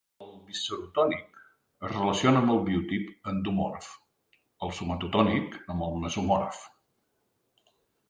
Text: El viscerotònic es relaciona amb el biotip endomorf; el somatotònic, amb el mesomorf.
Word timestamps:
El 0.25 0.29
viscerotònic 0.45 1.37
es 1.41 1.91
relaciona 1.97 2.41
amb 2.41 2.55
el 2.55 2.63
biotip 2.71 3.29
endomorf; 3.33 3.93
el 4.69 4.77
somatotònic, 4.81 5.63
amb 5.77 5.89
el 5.93 6.05
mesomorf. 6.09 6.69